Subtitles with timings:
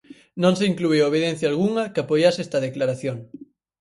[0.43, 3.17] Non se incluíu evidencia algunha que apoiase esta declaración.